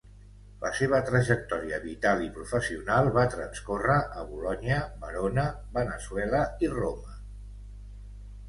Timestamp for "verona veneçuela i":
5.05-6.73